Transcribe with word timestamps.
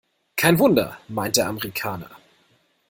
Kein 0.35 0.57
Wunder, 0.57 0.97
meint 1.09 1.37
der 1.37 1.45
Amerikaner. 1.47 2.09